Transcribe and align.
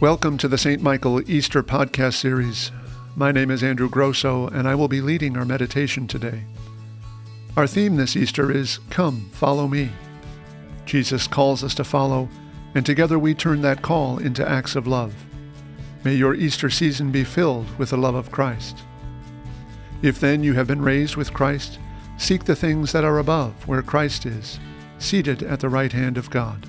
Welcome 0.00 0.38
to 0.38 0.48
the 0.48 0.58
St. 0.58 0.82
Michael 0.82 1.30
Easter 1.30 1.62
podcast 1.62 2.14
series. 2.14 2.72
My 3.14 3.30
name 3.30 3.48
is 3.48 3.62
Andrew 3.62 3.88
Grosso, 3.88 4.48
and 4.48 4.66
I 4.66 4.74
will 4.74 4.88
be 4.88 5.00
leading 5.00 5.36
our 5.36 5.44
meditation 5.44 6.08
today. 6.08 6.42
Our 7.56 7.68
theme 7.68 7.94
this 7.94 8.16
Easter 8.16 8.50
is 8.50 8.80
Come, 8.90 9.30
Follow 9.30 9.68
Me. 9.68 9.92
Jesus 10.84 11.28
calls 11.28 11.62
us 11.62 11.74
to 11.76 11.84
follow, 11.84 12.28
and 12.74 12.84
together 12.84 13.20
we 13.20 13.34
turn 13.34 13.62
that 13.62 13.82
call 13.82 14.18
into 14.18 14.46
acts 14.46 14.74
of 14.74 14.88
love. 14.88 15.14
May 16.02 16.16
your 16.16 16.34
Easter 16.34 16.70
season 16.70 17.12
be 17.12 17.22
filled 17.22 17.78
with 17.78 17.90
the 17.90 17.96
love 17.96 18.16
of 18.16 18.32
Christ. 18.32 18.78
If 20.02 20.18
then 20.18 20.42
you 20.42 20.54
have 20.54 20.66
been 20.66 20.82
raised 20.82 21.14
with 21.14 21.32
Christ, 21.32 21.78
seek 22.18 22.44
the 22.44 22.56
things 22.56 22.90
that 22.92 23.04
are 23.04 23.20
above, 23.20 23.68
where 23.68 23.80
Christ 23.80 24.26
is, 24.26 24.58
seated 24.98 25.44
at 25.44 25.60
the 25.60 25.68
right 25.68 25.92
hand 25.92 26.18
of 26.18 26.30
God. 26.30 26.68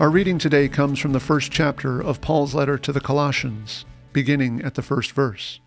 Our 0.00 0.08
reading 0.08 0.38
today 0.38 0.66
comes 0.66 0.98
from 0.98 1.12
the 1.12 1.20
first 1.20 1.52
chapter 1.52 2.00
of 2.00 2.22
Paul's 2.22 2.54
letter 2.54 2.78
to 2.78 2.90
the 2.90 3.02
Colossians, 3.02 3.84
beginning 4.14 4.62
at 4.62 4.74
the 4.74 4.80
first 4.80 5.12
verse. 5.12 5.60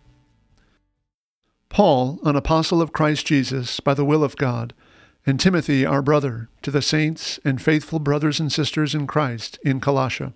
Paul, 1.68 2.18
an 2.24 2.34
apostle 2.34 2.82
of 2.82 2.92
Christ 2.92 3.26
Jesus 3.26 3.78
by 3.78 3.94
the 3.94 4.04
will 4.04 4.24
of 4.24 4.34
God, 4.34 4.74
and 5.24 5.38
Timothy, 5.38 5.86
our 5.86 6.02
brother, 6.02 6.48
to 6.62 6.72
the 6.72 6.82
saints 6.82 7.38
and 7.44 7.62
faithful 7.62 8.00
brothers 8.00 8.40
and 8.40 8.50
sisters 8.50 8.92
in 8.92 9.06
Christ 9.06 9.60
in 9.62 9.78
Colossae. 9.78 10.32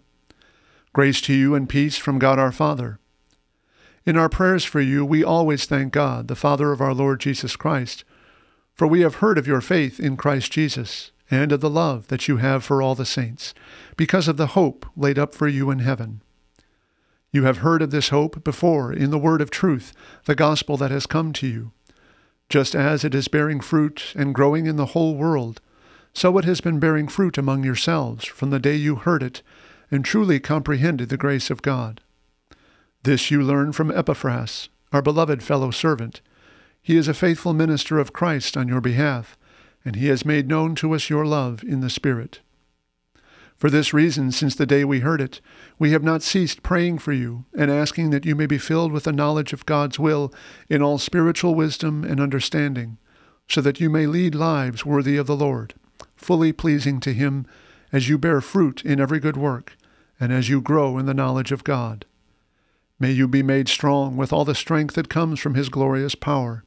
Grace 0.93 1.21
to 1.23 1.35
you 1.35 1.57
and 1.57 1.69
peace 1.69 1.97
from 1.97 2.21
God 2.21 2.39
our 2.39 2.53
Father. 2.53 3.01
In 4.07 4.17
our 4.17 4.29
prayers 4.29 4.65
for 4.65 4.81
you, 4.81 5.05
we 5.05 5.25
always 5.25 5.67
thank 5.67 5.93
God, 5.93 6.29
the 6.29 6.37
Father 6.37 6.71
of 6.71 6.81
our 6.81 6.95
Lord 6.95 7.19
Jesus 7.19 7.57
Christ, 7.57 8.05
for 8.75 8.87
we 8.87 9.01
have 9.01 9.17
heard 9.17 9.39
of 9.39 9.49
your 9.49 9.61
faith 9.61 9.99
in 9.99 10.17
Christ 10.17 10.53
Jesus 10.53 11.11
and 11.31 11.53
of 11.53 11.61
the 11.61 11.71
love 11.71 12.09
that 12.09 12.29
you 12.29 12.39
have 12.39 12.65
for 12.65 12.81
all 12.81 12.95
the 12.95 13.05
saints, 13.07 13.55
because 13.97 14.29
of 14.29 14.37
the 14.37 14.49
hope 14.49 14.87
laid 14.97 15.19
up 15.19 15.35
for 15.35 15.49
you 15.49 15.71
in 15.71 15.81
heaven. 15.81 16.23
You 17.31 17.45
have 17.45 17.59
heard 17.59 17.83
of 17.83 17.91
this 17.91 18.09
hope 18.09 18.43
before 18.43 18.93
in 18.93 19.11
the 19.11 19.19
word 19.19 19.41
of 19.41 19.51
truth, 19.51 19.93
the 20.25 20.35
gospel 20.35 20.77
that 20.79 20.91
has 20.91 21.07
come 21.07 21.33
to 21.35 21.47
you. 21.47 21.73
Just 22.49 22.75
as 22.75 23.05
it 23.05 23.15
is 23.15 23.29
bearing 23.29 23.61
fruit 23.61 24.13
and 24.17 24.35
growing 24.35 24.67
in 24.67 24.77
the 24.77 24.87
whole 24.87 25.15
world, 25.15 25.61
so 26.15 26.37
it 26.39 26.45
has 26.45 26.61
been 26.61 26.81
bearing 26.81 27.07
fruit 27.07 27.37
among 27.37 27.63
yourselves 27.63 28.25
from 28.25 28.51
the 28.51 28.59
day 28.59 28.75
you 28.75 28.97
heard 28.97 29.23
it 29.23 29.43
and 29.91 30.05
truly 30.05 30.41
comprehended 30.41 31.09
the 31.11 31.17
grace 31.17 31.51
of 31.51 31.63
God. 31.63 32.01
This 33.03 33.31
you 33.31 33.43
learn 33.43 33.73
from 33.73 33.91
Epaphras, 33.91 34.69
our 34.93 35.03
beloved 35.03 35.43
fellow 35.43 35.71
servant. 35.71 36.21
He 36.83 36.97
is 36.97 37.09
a 37.09 37.15
faithful 37.15 37.55
minister 37.55 37.99
of 37.99 38.13
Christ 38.13 38.57
on 38.57 38.69
your 38.69 38.81
behalf 38.81 39.38
and 39.89 39.97
he 39.97 40.09
has 40.09 40.23
made 40.23 40.49
known 40.49 40.75
to 40.75 40.95
us 40.95 41.09
your 41.09 41.25
love 41.25 41.65
in 41.65 41.81
the 41.81 41.89
Spirit. 41.89 42.41
For 43.57 43.71
this 43.71 43.95
reason, 43.95 44.31
since 44.33 44.55
the 44.55 44.67
day 44.67 44.85
we 44.85 45.01
heard 45.01 45.19
it, 45.19 45.41
we 45.79 45.93
have 45.93 46.03
not 46.03 46.23
ceased 46.23 46.63
praying 46.63 46.99
for 46.99 47.15
you 47.15 47.47
and 47.57 47.71
asking 47.71 48.11
that 48.11 48.27
you 48.27 48.35
may 48.35 48.45
be 48.45 48.59
filled 48.59 48.93
with 48.93 49.05
the 49.05 49.13
knowledge 49.13 49.55
of 49.55 49.65
God's 49.65 49.99
will 49.99 50.31
in 50.69 50.83
all 50.83 50.99
spiritual 50.99 51.55
wisdom 51.55 52.05
and 52.05 52.21
understanding, 52.21 52.99
so 53.49 53.63
that 53.63 53.81
you 53.81 53.89
may 53.89 54.07
lead 54.07 54.35
lives 54.35 54.85
worthy 54.85 55.17
of 55.17 55.27
the 55.27 55.35
Lord, 55.35 55.73
fully 56.17 56.53
pleasing 56.53 57.01
to 57.01 57.15
Him 57.15 57.47
as 57.91 58.11
you 58.11 58.19
bear 58.19 58.43
fruit 58.43 58.85
in 58.85 59.01
every 59.01 59.19
good 59.19 59.39
work, 59.39 59.75
and 60.21 60.35
as 60.35 60.51
you 60.51 60.61
grow 60.61 60.99
in 60.99 61.07
the 61.07 61.15
knowledge 61.15 61.51
of 61.51 61.65
God. 61.65 62.05
May 63.01 63.13
you 63.13 63.27
be 63.27 63.43
made 63.43 63.71
strong 63.71 64.19
with 64.19 64.35
all 64.35 64.45
the 64.45 64.55
strength 64.55 64.97
that 64.97 65.09
comes 65.09 65.41
from 65.41 65.55
His 65.55 65.71
glorious 65.71 66.15
power 66.15 66.63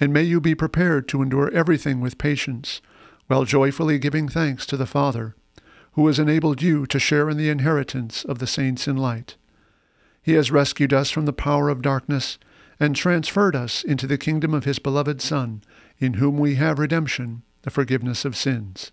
and 0.00 0.12
may 0.12 0.22
you 0.22 0.40
be 0.40 0.54
prepared 0.54 1.08
to 1.08 1.22
endure 1.22 1.50
everything 1.52 2.00
with 2.00 2.18
patience, 2.18 2.80
while 3.26 3.44
joyfully 3.44 3.98
giving 3.98 4.28
thanks 4.28 4.66
to 4.66 4.76
the 4.76 4.86
Father, 4.86 5.34
who 5.92 6.06
has 6.06 6.18
enabled 6.18 6.62
you 6.62 6.86
to 6.86 6.98
share 6.98 7.28
in 7.28 7.36
the 7.36 7.50
inheritance 7.50 8.24
of 8.24 8.38
the 8.38 8.46
saints 8.46 8.88
in 8.88 8.96
light. 8.96 9.36
He 10.22 10.32
has 10.34 10.50
rescued 10.50 10.92
us 10.92 11.10
from 11.10 11.26
the 11.26 11.32
power 11.32 11.68
of 11.68 11.82
darkness 11.82 12.38
and 12.78 12.96
transferred 12.96 13.54
us 13.54 13.82
into 13.82 14.06
the 14.06 14.18
kingdom 14.18 14.54
of 14.54 14.64
his 14.64 14.78
beloved 14.78 15.20
Son, 15.20 15.62
in 15.98 16.14
whom 16.14 16.38
we 16.38 16.56
have 16.56 16.78
redemption, 16.78 17.42
the 17.62 17.70
forgiveness 17.70 18.24
of 18.24 18.36
sins. 18.36 18.92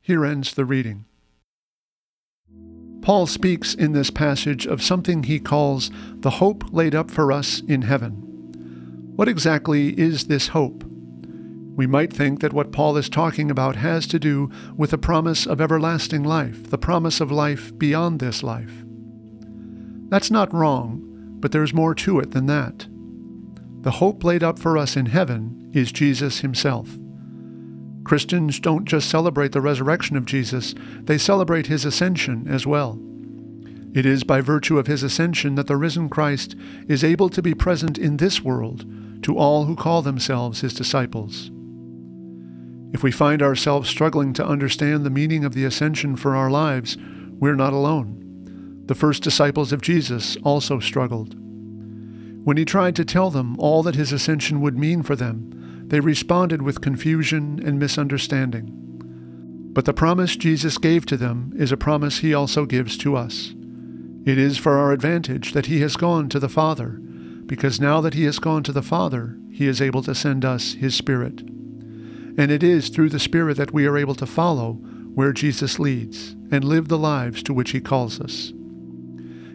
Here 0.00 0.24
ends 0.24 0.54
the 0.54 0.64
reading. 0.64 1.04
Paul 3.02 3.26
speaks 3.26 3.74
in 3.74 3.92
this 3.92 4.10
passage 4.10 4.66
of 4.66 4.82
something 4.82 5.22
he 5.22 5.38
calls 5.38 5.90
the 6.16 6.30
hope 6.30 6.64
laid 6.72 6.94
up 6.94 7.10
for 7.10 7.30
us 7.30 7.62
in 7.68 7.82
heaven. 7.82 8.25
What 9.16 9.28
exactly 9.28 9.98
is 9.98 10.26
this 10.26 10.48
hope? 10.48 10.84
We 11.74 11.86
might 11.86 12.12
think 12.12 12.40
that 12.40 12.52
what 12.52 12.70
Paul 12.70 12.98
is 12.98 13.08
talking 13.08 13.50
about 13.50 13.76
has 13.76 14.06
to 14.08 14.18
do 14.18 14.50
with 14.76 14.90
the 14.90 14.98
promise 14.98 15.46
of 15.46 15.58
everlasting 15.58 16.22
life, 16.22 16.68
the 16.68 16.76
promise 16.76 17.18
of 17.22 17.32
life 17.32 17.76
beyond 17.78 18.20
this 18.20 18.42
life. 18.42 18.84
That's 20.10 20.30
not 20.30 20.52
wrong, 20.52 21.00
but 21.40 21.50
there's 21.50 21.72
more 21.72 21.94
to 21.94 22.20
it 22.20 22.32
than 22.32 22.44
that. 22.46 22.88
The 23.80 23.92
hope 23.92 24.22
laid 24.22 24.42
up 24.42 24.58
for 24.58 24.76
us 24.76 24.96
in 24.96 25.06
heaven 25.06 25.70
is 25.72 25.92
Jesus 25.92 26.40
himself. 26.40 26.98
Christians 28.04 28.60
don't 28.60 28.84
just 28.84 29.08
celebrate 29.08 29.52
the 29.52 29.62
resurrection 29.62 30.18
of 30.18 30.26
Jesus, 30.26 30.74
they 31.00 31.16
celebrate 31.16 31.68
his 31.68 31.86
ascension 31.86 32.46
as 32.48 32.66
well. 32.66 33.00
It 33.94 34.04
is 34.04 34.24
by 34.24 34.42
virtue 34.42 34.78
of 34.78 34.88
his 34.88 35.02
ascension 35.02 35.54
that 35.54 35.68
the 35.68 35.78
risen 35.78 36.10
Christ 36.10 36.54
is 36.86 37.02
able 37.02 37.30
to 37.30 37.40
be 37.40 37.54
present 37.54 37.96
in 37.96 38.18
this 38.18 38.44
world 38.44 38.84
to 39.22 39.36
all 39.36 39.64
who 39.64 39.76
call 39.76 40.02
themselves 40.02 40.60
his 40.60 40.74
disciples. 40.74 41.50
If 42.92 43.02
we 43.02 43.10
find 43.10 43.42
ourselves 43.42 43.88
struggling 43.88 44.32
to 44.34 44.46
understand 44.46 45.04
the 45.04 45.10
meaning 45.10 45.44
of 45.44 45.54
the 45.54 45.64
ascension 45.64 46.16
for 46.16 46.34
our 46.34 46.50
lives, 46.50 46.96
we're 47.38 47.54
not 47.54 47.72
alone. 47.72 48.84
The 48.86 48.94
first 48.94 49.22
disciples 49.22 49.72
of 49.72 49.82
Jesus 49.82 50.36
also 50.44 50.78
struggled. 50.78 51.34
When 52.44 52.56
he 52.56 52.64
tried 52.64 52.94
to 52.96 53.04
tell 53.04 53.30
them 53.30 53.56
all 53.58 53.82
that 53.82 53.96
his 53.96 54.12
ascension 54.12 54.60
would 54.60 54.78
mean 54.78 55.02
for 55.02 55.16
them, 55.16 55.84
they 55.88 56.00
responded 56.00 56.62
with 56.62 56.80
confusion 56.80 57.60
and 57.64 57.78
misunderstanding. 57.78 58.72
But 59.72 59.84
the 59.84 59.92
promise 59.92 60.36
Jesus 60.36 60.78
gave 60.78 61.04
to 61.06 61.16
them 61.16 61.52
is 61.56 61.72
a 61.72 61.76
promise 61.76 62.18
he 62.18 62.32
also 62.32 62.64
gives 62.64 62.96
to 62.98 63.16
us. 63.16 63.54
It 64.24 64.38
is 64.38 64.58
for 64.58 64.78
our 64.78 64.92
advantage 64.92 65.52
that 65.52 65.66
he 65.66 65.80
has 65.80 65.96
gone 65.96 66.28
to 66.30 66.38
the 66.38 66.48
Father 66.48 67.00
because 67.46 67.80
now 67.80 68.00
that 68.00 68.14
he 68.14 68.24
has 68.24 68.38
gone 68.38 68.62
to 68.64 68.72
the 68.72 68.82
Father, 68.82 69.36
he 69.50 69.66
is 69.66 69.80
able 69.80 70.02
to 70.02 70.14
send 70.14 70.44
us 70.44 70.74
his 70.74 70.94
Spirit. 70.94 71.40
And 72.38 72.50
it 72.50 72.62
is 72.62 72.88
through 72.88 73.08
the 73.10 73.18
Spirit 73.18 73.56
that 73.56 73.72
we 73.72 73.86
are 73.86 73.96
able 73.96 74.14
to 74.16 74.26
follow 74.26 74.74
where 75.14 75.32
Jesus 75.32 75.78
leads 75.78 76.32
and 76.50 76.62
live 76.62 76.88
the 76.88 76.98
lives 76.98 77.42
to 77.44 77.54
which 77.54 77.70
he 77.70 77.80
calls 77.80 78.20
us. 78.20 78.52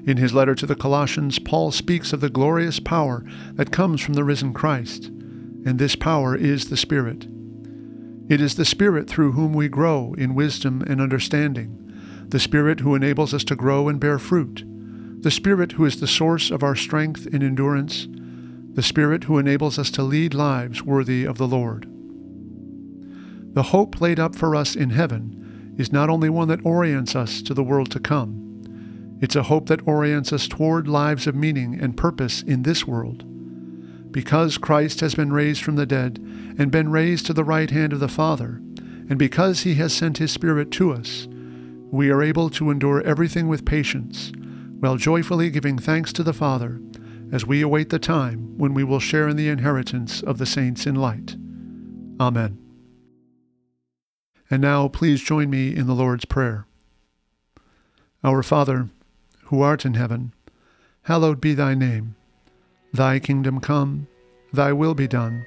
In 0.07 0.17
his 0.17 0.33
letter 0.33 0.55
to 0.55 0.65
the 0.65 0.75
Colossians, 0.75 1.37
Paul 1.37 1.71
speaks 1.71 2.11
of 2.11 2.21
the 2.21 2.29
glorious 2.29 2.79
power 2.79 3.23
that 3.53 3.71
comes 3.71 4.01
from 4.01 4.15
the 4.15 4.23
risen 4.23 4.51
Christ, 4.53 5.05
and 5.05 5.77
this 5.77 5.95
power 5.95 6.35
is 6.35 6.69
the 6.69 6.77
Spirit. 6.77 7.27
It 8.27 8.41
is 8.41 8.55
the 8.55 8.65
Spirit 8.65 9.07
through 9.07 9.33
whom 9.33 9.53
we 9.53 9.67
grow 9.67 10.15
in 10.17 10.33
wisdom 10.33 10.81
and 10.87 10.99
understanding, 10.99 11.77
the 12.27 12.39
Spirit 12.39 12.79
who 12.79 12.95
enables 12.95 13.33
us 13.33 13.43
to 13.43 13.55
grow 13.55 13.87
and 13.87 13.99
bear 13.99 14.17
fruit, 14.17 14.63
the 15.21 15.31
Spirit 15.31 15.73
who 15.73 15.85
is 15.85 15.99
the 15.99 16.07
source 16.07 16.49
of 16.49 16.63
our 16.63 16.75
strength 16.75 17.27
and 17.27 17.43
endurance, 17.43 18.07
the 18.73 18.81
Spirit 18.81 19.25
who 19.25 19.37
enables 19.37 19.77
us 19.77 19.91
to 19.91 20.01
lead 20.01 20.33
lives 20.33 20.81
worthy 20.81 21.25
of 21.25 21.37
the 21.37 21.47
Lord. 21.47 21.87
The 23.53 23.63
hope 23.63 24.01
laid 24.01 24.19
up 24.19 24.35
for 24.35 24.55
us 24.55 24.75
in 24.75 24.89
heaven 24.89 25.75
is 25.77 25.91
not 25.91 26.09
only 26.09 26.29
one 26.29 26.47
that 26.47 26.65
orients 26.65 27.15
us 27.15 27.43
to 27.43 27.53
the 27.53 27.63
world 27.63 27.91
to 27.91 27.99
come, 27.99 29.19
it's 29.21 29.35
a 29.35 29.43
hope 29.43 29.67
that 29.67 29.87
orients 29.87 30.33
us 30.33 30.47
toward 30.47 30.87
lives 30.87 31.27
of 31.27 31.35
meaning 31.35 31.79
and 31.79 31.95
purpose 31.95 32.41
in 32.41 32.63
this 32.63 32.87
world. 32.87 33.23
Because 34.11 34.57
Christ 34.57 35.01
has 35.01 35.13
been 35.13 35.31
raised 35.31 35.63
from 35.63 35.75
the 35.75 35.85
dead 35.85 36.17
and 36.57 36.71
been 36.71 36.89
raised 36.89 37.27
to 37.27 37.33
the 37.33 37.43
right 37.43 37.69
hand 37.69 37.93
of 37.93 37.99
the 37.99 38.07
Father, 38.07 38.59
and 39.07 39.19
because 39.19 39.61
he 39.61 39.75
has 39.75 39.93
sent 39.93 40.17
his 40.17 40.31
Spirit 40.31 40.71
to 40.71 40.91
us, 40.91 41.27
we 41.91 42.09
are 42.09 42.23
able 42.23 42.49
to 42.49 42.71
endure 42.71 43.03
everything 43.03 43.47
with 43.47 43.65
patience 43.65 44.31
while 44.81 44.97
joyfully 44.97 45.51
giving 45.51 45.77
thanks 45.77 46.11
to 46.11 46.23
the 46.23 46.33
Father 46.33 46.81
as 47.31 47.45
we 47.45 47.61
await 47.61 47.89
the 47.89 47.99
time 47.99 48.57
when 48.57 48.73
we 48.73 48.83
will 48.83 48.99
share 48.99 49.27
in 49.27 49.37
the 49.37 49.47
inheritance 49.47 50.23
of 50.23 50.39
the 50.39 50.45
saints 50.45 50.87
in 50.87 50.95
light. 50.95 51.35
Amen. 52.19 52.57
And 54.49 54.59
now 54.59 54.87
please 54.87 55.21
join 55.21 55.51
me 55.51 55.73
in 55.73 55.85
the 55.85 55.93
Lord's 55.93 56.25
Prayer. 56.25 56.65
Our 58.23 58.41
Father, 58.41 58.89
who 59.45 59.61
art 59.61 59.85
in 59.85 59.93
heaven, 59.93 60.33
hallowed 61.03 61.39
be 61.39 61.53
thy 61.53 61.75
name. 61.75 62.15
Thy 62.91 63.19
kingdom 63.19 63.61
come, 63.61 64.07
thy 64.51 64.73
will 64.73 64.95
be 64.95 65.07
done, 65.07 65.45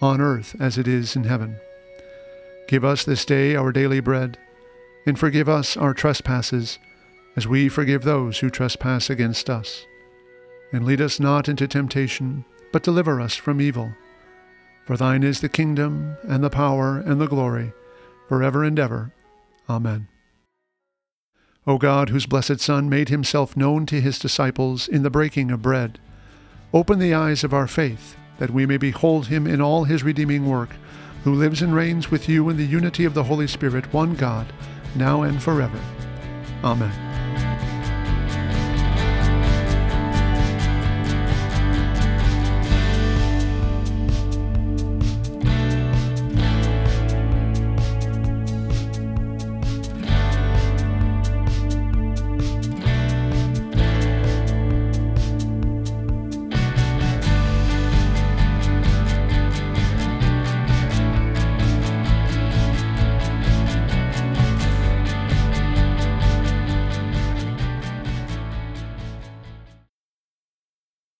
on 0.00 0.22
earth 0.22 0.56
as 0.58 0.78
it 0.78 0.88
is 0.88 1.14
in 1.14 1.24
heaven. 1.24 1.60
Give 2.66 2.84
us 2.84 3.04
this 3.04 3.26
day 3.26 3.54
our 3.54 3.72
daily 3.72 4.00
bread, 4.00 4.38
and 5.04 5.18
forgive 5.18 5.50
us 5.50 5.76
our 5.76 5.92
trespasses 5.92 6.78
as 7.36 7.46
we 7.46 7.68
forgive 7.68 8.02
those 8.02 8.38
who 8.38 8.50
trespass 8.50 9.10
against 9.10 9.48
us. 9.48 9.84
And 10.72 10.84
lead 10.84 11.00
us 11.00 11.18
not 11.18 11.48
into 11.48 11.66
temptation, 11.66 12.44
but 12.72 12.82
deliver 12.82 13.20
us 13.20 13.34
from 13.34 13.60
evil. 13.60 13.92
For 14.86 14.96
thine 14.96 15.22
is 15.22 15.40
the 15.40 15.48
kingdom, 15.48 16.16
and 16.22 16.42
the 16.42 16.50
power, 16.50 16.98
and 16.98 17.20
the 17.20 17.28
glory, 17.28 17.72
for 18.28 18.42
ever 18.42 18.64
and 18.64 18.78
ever. 18.78 19.12
Amen. 19.68 20.08
O 21.66 21.78
God, 21.78 22.08
whose 22.08 22.26
blessed 22.26 22.60
Son 22.60 22.88
made 22.88 23.08
himself 23.08 23.56
known 23.56 23.86
to 23.86 24.00
his 24.00 24.18
disciples 24.18 24.88
in 24.88 25.02
the 25.02 25.10
breaking 25.10 25.50
of 25.50 25.62
bread, 25.62 25.98
open 26.72 26.98
the 26.98 27.14
eyes 27.14 27.44
of 27.44 27.52
our 27.52 27.66
faith, 27.66 28.16
that 28.38 28.50
we 28.50 28.66
may 28.66 28.76
behold 28.76 29.26
him 29.26 29.46
in 29.46 29.60
all 29.60 29.84
his 29.84 30.02
redeeming 30.02 30.48
work, 30.48 30.70
who 31.24 31.34
lives 31.34 31.60
and 31.60 31.74
reigns 31.74 32.10
with 32.10 32.28
you 32.28 32.48
in 32.48 32.56
the 32.56 32.64
unity 32.64 33.04
of 33.04 33.14
the 33.14 33.24
Holy 33.24 33.46
Spirit, 33.46 33.92
one 33.92 34.14
God, 34.14 34.52
now 34.96 35.22
and 35.22 35.42
forever. 35.42 35.80
Amen. 36.64 37.09